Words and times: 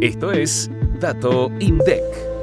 Esto 0.00 0.30
es 0.30 0.70
Dato 1.00 1.50
INDEC. 1.58 2.35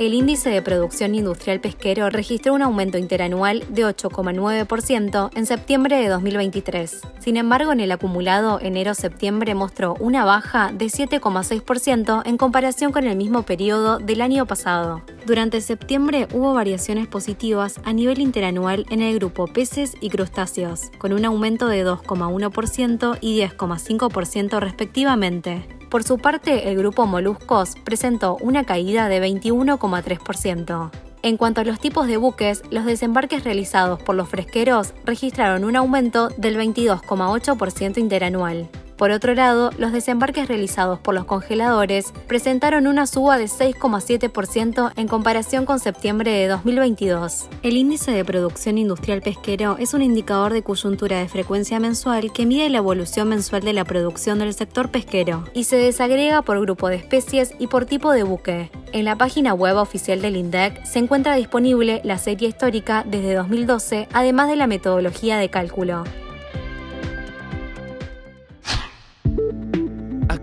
El 0.00 0.14
índice 0.14 0.48
de 0.48 0.62
producción 0.62 1.14
industrial 1.14 1.60
pesquero 1.60 2.08
registró 2.08 2.54
un 2.54 2.62
aumento 2.62 2.96
interanual 2.96 3.66
de 3.68 3.84
8,9% 3.84 5.30
en 5.34 5.44
septiembre 5.44 5.98
de 5.98 6.08
2023. 6.08 7.02
Sin 7.18 7.36
embargo, 7.36 7.70
en 7.72 7.80
el 7.80 7.92
acumulado 7.92 8.58
enero-septiembre 8.62 9.54
mostró 9.54 9.96
una 10.00 10.24
baja 10.24 10.72
de 10.72 10.86
7,6% 10.86 12.22
en 12.24 12.38
comparación 12.38 12.92
con 12.92 13.04
el 13.06 13.14
mismo 13.14 13.42
periodo 13.42 13.98
del 13.98 14.22
año 14.22 14.46
pasado. 14.46 15.02
Durante 15.26 15.60
septiembre 15.60 16.28
hubo 16.32 16.54
variaciones 16.54 17.06
positivas 17.06 17.78
a 17.84 17.92
nivel 17.92 18.20
interanual 18.20 18.86
en 18.88 19.02
el 19.02 19.16
grupo 19.16 19.48
peces 19.48 19.98
y 20.00 20.08
crustáceos, 20.08 20.90
con 20.96 21.12
un 21.12 21.26
aumento 21.26 21.68
de 21.68 21.84
2,1% 21.84 23.18
y 23.20 23.38
10,5% 23.42 24.60
respectivamente. 24.60 25.79
Por 25.90 26.04
su 26.04 26.18
parte, 26.18 26.70
el 26.70 26.78
grupo 26.78 27.04
Moluscos 27.06 27.74
presentó 27.82 28.36
una 28.40 28.62
caída 28.62 29.08
de 29.08 29.20
21,3%. 29.20 30.90
En 31.22 31.36
cuanto 31.36 31.60
a 31.60 31.64
los 31.64 31.80
tipos 31.80 32.06
de 32.06 32.16
buques, 32.16 32.62
los 32.70 32.86
desembarques 32.86 33.42
realizados 33.42 34.00
por 34.00 34.14
los 34.14 34.28
fresqueros 34.28 34.94
registraron 35.04 35.64
un 35.64 35.74
aumento 35.74 36.28
del 36.28 36.56
22,8% 36.56 37.98
interanual. 37.98 38.68
Por 39.00 39.12
otro 39.12 39.34
lado, 39.34 39.70
los 39.78 39.92
desembarques 39.92 40.46
realizados 40.46 40.98
por 40.98 41.14
los 41.14 41.24
congeladores 41.24 42.12
presentaron 42.26 42.86
una 42.86 43.06
suba 43.06 43.38
de 43.38 43.46
6,7% 43.46 44.92
en 44.94 45.08
comparación 45.08 45.64
con 45.64 45.78
septiembre 45.78 46.32
de 46.32 46.48
2022. 46.48 47.48
El 47.62 47.78
índice 47.78 48.10
de 48.10 48.26
producción 48.26 48.76
industrial 48.76 49.22
pesquero 49.22 49.76
es 49.78 49.94
un 49.94 50.02
indicador 50.02 50.52
de 50.52 50.62
coyuntura 50.62 51.18
de 51.18 51.28
frecuencia 51.28 51.80
mensual 51.80 52.30
que 52.30 52.44
mide 52.44 52.68
la 52.68 52.76
evolución 52.76 53.30
mensual 53.30 53.62
de 53.62 53.72
la 53.72 53.86
producción 53.86 54.38
del 54.38 54.52
sector 54.52 54.90
pesquero 54.90 55.44
y 55.54 55.64
se 55.64 55.76
desagrega 55.76 56.42
por 56.42 56.60
grupo 56.60 56.90
de 56.90 56.96
especies 56.96 57.54
y 57.58 57.68
por 57.68 57.86
tipo 57.86 58.12
de 58.12 58.24
buque. 58.24 58.70
En 58.92 59.06
la 59.06 59.16
página 59.16 59.54
web 59.54 59.78
oficial 59.78 60.20
del 60.20 60.36
INDEC 60.36 60.84
se 60.84 60.98
encuentra 60.98 61.36
disponible 61.36 62.02
la 62.04 62.18
serie 62.18 62.48
histórica 62.48 63.02
desde 63.08 63.32
2012, 63.32 64.08
además 64.12 64.50
de 64.50 64.56
la 64.56 64.66
metodología 64.66 65.38
de 65.38 65.48
cálculo. 65.48 66.04